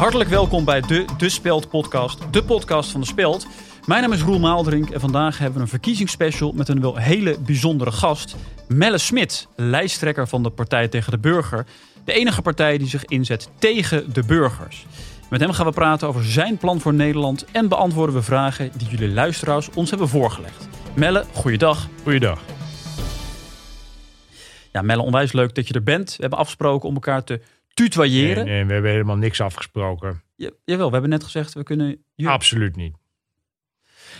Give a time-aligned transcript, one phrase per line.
[0.00, 3.46] Hartelijk welkom bij de De Speld podcast, de podcast van De Speld.
[3.86, 7.38] Mijn naam is Roel Maaldrink en vandaag hebben we een verkiezingsspecial met een wel hele
[7.38, 8.36] bijzondere gast.
[8.68, 11.66] Melle Smit, lijsttrekker van de Partij tegen de Burger.
[12.04, 14.86] De enige partij die zich inzet tegen de burgers.
[15.30, 18.88] Met hem gaan we praten over zijn plan voor Nederland en beantwoorden we vragen die
[18.88, 20.68] jullie luisteraars ons hebben voorgelegd.
[20.94, 21.88] Melle, goeiedag.
[22.02, 22.40] Goeiedag.
[24.72, 26.10] Ja, Melle, onwijs leuk dat je er bent.
[26.10, 27.40] We hebben afgesproken om elkaar te
[27.82, 28.44] tutoyeren.
[28.44, 30.22] Nee, nee, we hebben helemaal niks afgesproken.
[30.36, 32.04] Ja, jawel, we hebben net gezegd, we kunnen...
[32.16, 32.94] Absoluut niet.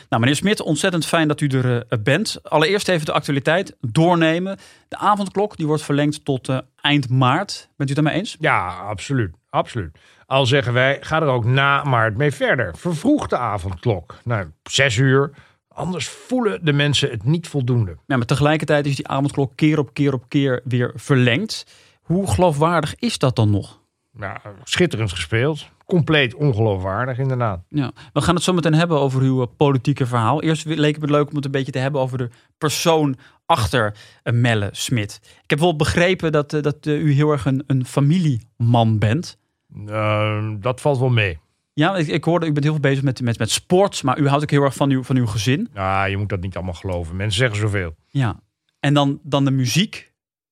[0.09, 2.39] Nou, meneer Smit, ontzettend fijn dat u er eh, bent.
[2.43, 4.59] Allereerst even de actualiteit doornemen.
[4.89, 7.69] De avondklok die wordt verlengd tot eh, eind maart.
[7.77, 8.37] Bent u het daarmee eens?
[8.41, 9.35] Ja, absoluut.
[9.49, 9.99] Absoluut.
[10.27, 12.77] Al zeggen wij, ga er ook na maart mee verder.
[12.77, 14.19] Vervroeg de avondklok.
[14.25, 15.31] Nou, zes uur.
[15.69, 17.97] Anders voelen de mensen het niet voldoende.
[18.07, 21.67] Ja, maar tegelijkertijd is die avondklok keer op keer op keer weer verlengd.
[22.13, 23.81] Hoe geloofwaardig is dat dan nog?
[24.13, 25.69] Nou, schitterend gespeeld.
[25.87, 27.61] Compleet ongeloofwaardig, inderdaad.
[27.69, 30.43] Ja, we gaan het zo meteen hebben over uw eh, politieke verhaal.
[30.43, 33.95] Eerst leek het me leuk om het een beetje te hebben over de persoon achter
[34.23, 35.21] eh, Melle Smit.
[35.23, 39.39] Ik heb bijvoorbeeld begrepen dat, eh, dat u heel erg een, een familieman bent.
[39.87, 41.39] Uh, dat valt wel mee.
[41.73, 44.29] Ja, ik, ik hoorde, u bent heel veel bezig met, met, met sport, maar u
[44.29, 45.69] houdt ook heel erg van uw, van uw gezin.
[45.75, 47.17] Nou, je moet dat niet allemaal geloven.
[47.17, 47.95] Mensen zeggen zoveel.
[48.09, 48.41] Ja.
[48.81, 50.10] En dan, dan de muziek,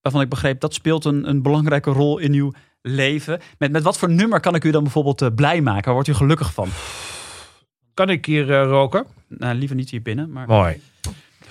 [0.09, 3.41] waarvan ik begreep dat speelt een, een belangrijke rol in uw leven.
[3.59, 5.85] Met, met wat voor nummer kan ik u dan bijvoorbeeld eh, blij maken?
[5.85, 6.69] Waar wordt u gelukkig van?
[7.95, 9.07] Kan ik hier eh, roken?
[9.29, 10.33] Nou, liever niet hier binnen.
[10.33, 10.47] Maar...
[10.47, 10.81] Mooi.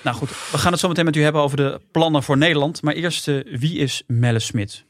[0.02, 2.82] Nou goed, we gaan het zo meteen met u hebben over de plannen voor Nederland.
[2.82, 4.86] Maar eerst, eh, wie is Melle Smit?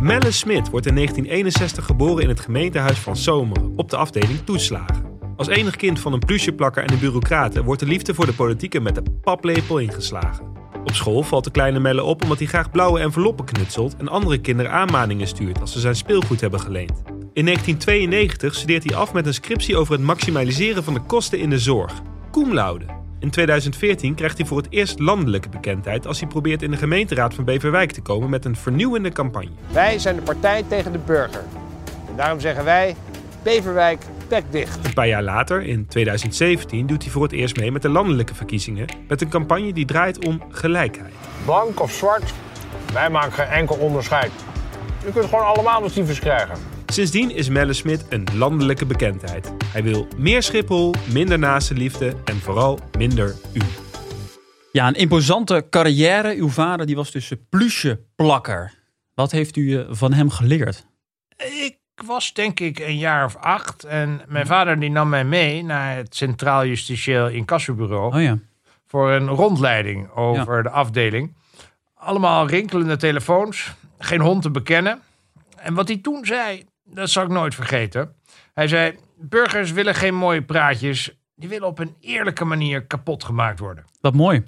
[0.00, 5.12] Melle Smit wordt in 1961 geboren in het gemeentehuis van Zomeren op de afdeling toeslagen.
[5.36, 8.80] Als enig kind van een plusjeplakker en een bureaucraten wordt de liefde voor de politieke
[8.80, 10.63] met de paplepel ingeslagen.
[10.84, 14.38] Op school valt de kleine Melle op omdat hij graag blauwe enveloppen knutselt en andere
[14.38, 17.02] kinderen aanmaningen stuurt als ze zijn speelgoed hebben geleend.
[17.32, 21.50] In 1992 studeert hij af met een scriptie over het maximaliseren van de kosten in
[21.50, 21.92] de zorg.
[22.30, 22.84] Cum laude.
[23.18, 27.34] In 2014 krijgt hij voor het eerst landelijke bekendheid als hij probeert in de gemeenteraad
[27.34, 29.50] van Beverwijk te komen met een vernieuwende campagne.
[29.72, 31.44] Wij zijn de partij tegen de burger.
[32.08, 32.96] En daarom zeggen wij,
[33.42, 37.88] Beverwijk, Een paar jaar later, in 2017, doet hij voor het eerst mee met de
[37.88, 41.14] landelijke verkiezingen met een campagne die draait om gelijkheid.
[41.44, 42.32] Blank of zwart,
[42.92, 44.32] wij maken geen enkel onderscheid.
[45.06, 46.58] U kunt gewoon allemaal de tyfus krijgen.
[46.86, 49.52] Sindsdien is Melle Smit een landelijke bekendheid.
[49.64, 53.60] Hij wil meer Schiphol, minder naastenliefde en vooral minder u.
[54.72, 56.34] Ja, een imposante carrière.
[56.34, 58.72] Uw vader die was dus een plusjeplakker.
[59.14, 60.86] Wat heeft u eh, van hem geleerd?
[61.36, 63.84] Ik was denk ik een jaar of acht.
[63.84, 68.14] En mijn vader die nam mij mee naar het Centraal Justitieel Incassobureau.
[68.14, 68.38] Oh ja.
[68.86, 71.34] voor een rondleiding over de afdeling.
[71.94, 75.00] Allemaal rinkelende telefoons, geen hond te bekennen.
[75.56, 78.14] En wat hij toen zei, dat zal ik nooit vergeten.
[78.54, 83.58] Hij zei: Burgers willen geen mooie praatjes, die willen op een eerlijke manier kapot gemaakt
[83.58, 83.84] worden.
[84.00, 84.44] Wat mooi.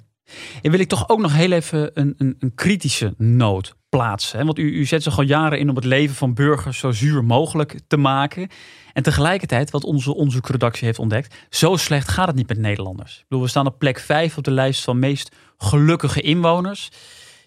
[0.61, 4.39] En wil ik toch ook nog heel even een, een, een kritische noot plaatsen.
[4.39, 4.45] Hè?
[4.45, 7.23] Want u, u zet zich al jaren in om het leven van burgers zo zuur
[7.23, 8.47] mogelijk te maken.
[8.93, 13.17] En tegelijkertijd, wat onze onderzoekredactie heeft ontdekt, zo slecht gaat het niet met Nederlanders.
[13.17, 16.91] Ik bedoel, we staan op plek 5 op de lijst van meest gelukkige inwoners.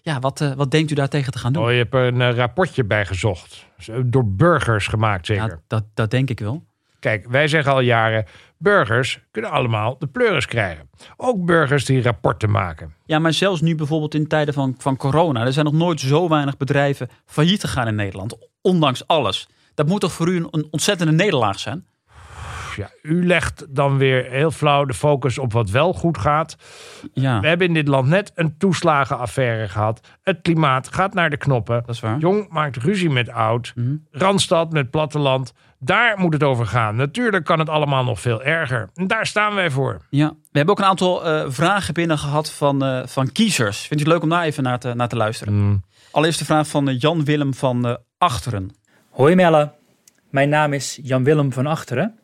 [0.01, 1.63] Ja, wat, eh, wat denkt u daar tegen te gaan doen?
[1.63, 3.65] Oh, je hebt een eh, rapportje bij gezocht.
[4.05, 5.49] Door burgers gemaakt, zeker.
[5.49, 6.63] ja, dat, dat denk ik wel.
[6.99, 8.25] Kijk, wij zeggen al jaren:
[8.61, 10.89] burgers kunnen allemaal de pleuris krijgen.
[11.17, 12.93] Ook burgers die rapporten maken.
[13.05, 15.45] Ja, maar zelfs nu bijvoorbeeld in tijden van, van corona.
[15.45, 18.37] Er zijn nog nooit zo weinig bedrijven failliet gegaan in Nederland.
[18.61, 19.47] Ondanks alles.
[19.73, 21.85] Dat moet toch voor u een, een ontzettende nederlaag zijn?
[22.75, 26.55] Ja, u legt dan weer heel flauw de focus op wat wel goed gaat.
[27.13, 30.07] Ja, We hebben in dit land net een toeslagenaffaire gehad.
[30.21, 31.83] Het klimaat gaat naar de knoppen.
[31.85, 32.17] dat is waar.
[32.17, 33.71] Jong maakt ruzie met oud.
[33.75, 33.95] Mhm.
[34.11, 35.53] Randstad met platteland.
[35.79, 36.95] Daar moet het over gaan.
[36.95, 38.89] Natuurlijk kan het allemaal nog veel erger.
[38.93, 40.01] En daar staan wij voor.
[40.09, 43.79] Ja, we hebben ook een aantal eh, vragen binnen gehad van, eh, van kiezers.
[43.79, 45.53] Vindt u het leuk om daar even naar te, naar te luisteren?
[45.53, 45.83] Mm.
[46.11, 48.71] Allereerst de vraag van eh, Jan Willem van Achteren.
[49.09, 49.71] Hoi Melle,
[50.29, 52.19] mijn naam is Jan-Willem van Achteren.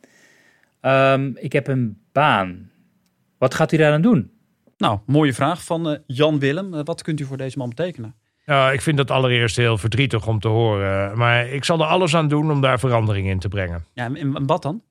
[0.81, 2.71] Ehm, ik heb een baan.
[3.38, 4.31] Wat gaat u daar aan doen?
[4.77, 6.74] Nou, mooie vraag van eh, Jan Willem.
[6.74, 8.15] Eh, wat kunt u voor deze man betekenen?
[8.45, 11.18] Ja, ik vind dat allereerst heel verdrietig om te horen.
[11.18, 13.85] Maar ik zal er alles aan doen om daar verandering in te brengen.
[13.94, 14.81] Ja, en, wat dan?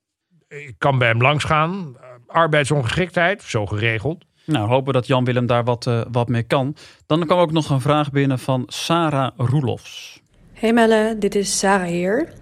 [0.48, 1.96] Ik kan bij hem langsgaan.
[2.26, 4.24] Arbeidsongeschiktheid, zo geregeld.
[4.44, 6.76] Nou, hopen dat Jan Willem daar wat, eh, wat mee kan.
[7.06, 10.22] Dan kwam ook nog een vraag binnen van Sarah Roelofs.
[10.52, 12.32] Hey Melle, dit is Sarah hier.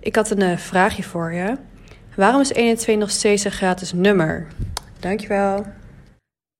[0.00, 1.56] Ik had een vraagje voor je.
[2.16, 4.46] Waarom is 1 en 2 nog steeds een gratis nummer?
[5.00, 5.66] Dankjewel.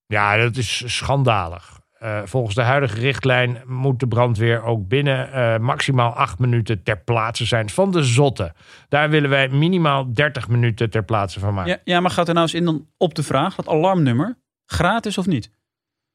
[0.07, 1.81] Ja, dat is schandalig.
[1.99, 6.99] Eh, volgens de huidige richtlijn moet de brandweer ook binnen eh, maximaal acht minuten ter
[6.99, 8.53] plaatse zijn van de zotte.
[8.89, 11.71] Daar willen wij minimaal 30 minuten ter plaatse van maken.
[11.71, 15.19] Ja, ja, maar gaat er nou eens in dan op de vraag, dat alarmnummer, gratis
[15.19, 15.51] of niet?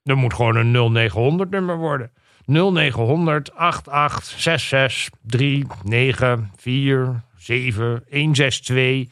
[0.04, 2.12] Er moet gewoon een 0900 nummer worden.
[2.46, 9.08] 0900 8866 394 7 162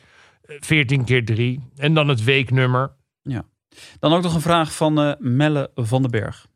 [0.47, 2.95] 14 keer 3 en dan het weeknummer.
[3.99, 6.47] Dan ook nog een vraag van eh, Melle van den Berg.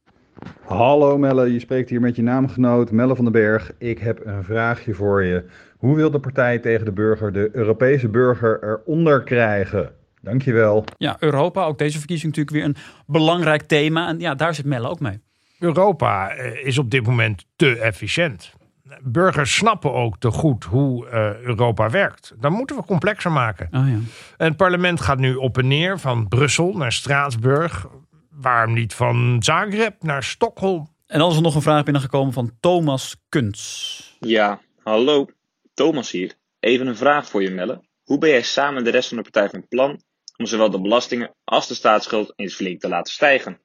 [0.66, 3.72] Hallo Melle, je spreekt hier met je naamgenoot Melle van den Berg.
[3.78, 5.46] Ik heb een vraagje voor je.
[5.78, 9.92] Hoe wil de partij tegen de burger de Europese burger eronder krijgen?
[10.22, 10.84] Dankjewel.
[10.98, 14.08] Ja, Europa, ook deze verkiezing natuurlijk weer een belangrijk thema.
[14.08, 15.20] En ja, daar zit Melle ook mee.
[15.60, 18.54] Europa eh, is op dit moment te efficiënt.
[19.02, 22.34] Burgers snappen ook te goed hoe eh, Europa werkt.
[22.40, 23.66] Dan moeten we complexer maken.
[23.72, 24.00] Oh ja.
[24.38, 27.88] En het parlement gaat nu op en neer van Brussel naar Straatsburg.
[28.30, 30.90] Waarom niet van Zagreb naar Stockholm?
[31.08, 34.16] En dan is er nog een vraag binnengekomen van Thomas Kuns.
[34.20, 35.28] Ja, hallo.
[35.74, 36.34] Thomas hier.
[36.60, 37.82] Even een vraag voor je, Melle.
[38.04, 40.02] Hoe ben jij samen met de rest van de partij van plan
[40.38, 43.60] om zowel de belastingen als de staatsschuld eens flink te laten stijgen?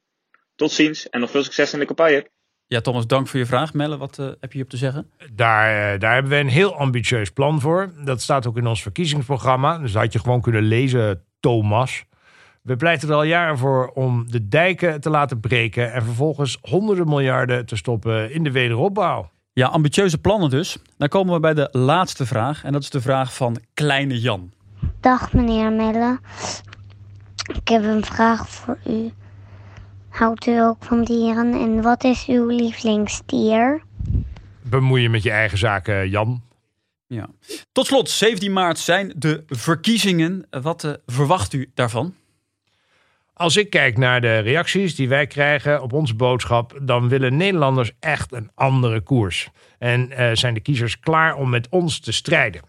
[0.54, 2.30] Tot ziens en nog veel succes in de campagne.
[2.68, 3.74] Ja, Thomas, dank voor je vraag.
[3.74, 5.10] Melle, wat eh, heb je hierop te zeggen?
[5.32, 7.92] Daar, eh, daar hebben we een heel ambitieus plan voor.
[8.04, 9.78] Dat staat ook in ons verkiezingsprogramma.
[9.78, 12.04] Dus dat had je gewoon kunnen lezen, Thomas.
[12.62, 17.08] We pleiten er al jaren voor om de dijken te laten breken en vervolgens honderden
[17.08, 19.30] miljarden te stoppen in de wederopbouw.
[19.52, 20.78] Ja, ambitieuze plannen dus.
[20.96, 22.64] Dan komen we bij de laatste vraag.
[22.64, 24.52] En dat is de vraag van Kleine Jan.
[25.00, 26.18] Dag meneer Melle.
[27.54, 29.12] Ik heb een vraag voor u.
[30.16, 33.82] Houdt u ook van dieren en wat is uw lievelingsdier?
[34.62, 36.42] Bemoei je met je eigen zaken, Jan.
[37.06, 37.28] Ja.
[37.72, 40.46] Tot slot, 17 maart zijn de verkiezingen.
[40.50, 42.14] Wat eh, verwacht u daarvan?
[43.32, 47.92] Als ik kijk naar de reacties die wij krijgen op onze boodschap, dan willen Nederlanders
[48.00, 49.50] echt een andere koers.
[49.78, 52.60] En eh, zijn de kiezers klaar om met ons te strijden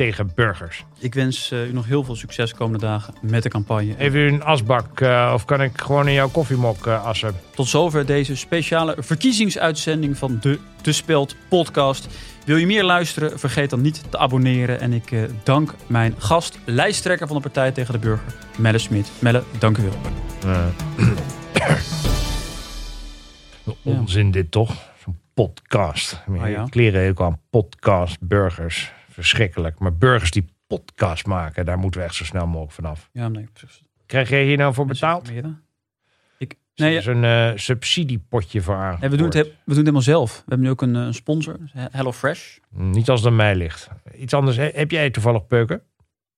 [0.00, 0.84] tegen burgers.
[0.98, 3.94] Ik wens eh, u nog heel veel succes komende dagen met de campagne.
[3.98, 7.34] Even u een asbak eh, of kan ik gewoon in jouw koffiemok eh, assen?
[7.54, 12.08] Tot zover deze speciale verkiezingsuitzending van de De Speld podcast.
[12.44, 13.38] Wil je meer luisteren?
[13.38, 14.80] Vergeet dan niet te abonneren.
[14.80, 19.10] En ik eh, dank mijn gast, lijsttrekker van de Partij tegen de Burger, Melle Smit.
[19.18, 19.98] Melle, dank u wel.
[23.98, 24.74] Onzin dit toch?
[25.04, 26.22] Zo'n podcast.
[26.38, 26.64] Ah, ja.
[26.70, 28.92] Kleren ook aan podcast, burgers.
[29.20, 29.78] Verschrikkelijk.
[29.78, 33.08] Maar burgers die podcast maken, daar moeten we echt zo snel mogelijk vanaf.
[33.12, 33.48] Ja, nee.
[34.06, 35.30] Krijg jij hier nou voor betaald?
[36.38, 38.96] Ik, Nee, is een eh, subsidiepotje voor aan.
[39.00, 40.32] nee, we, doen het, he- we doen het helemaal zelf.
[40.36, 42.56] We hebben nu ook een, eh, een sponsor, Hello Fresh.
[42.70, 43.88] Niet als het aan mij ligt.
[44.16, 44.56] Iets anders.
[44.56, 45.82] He- Heb jij toevallig peuken?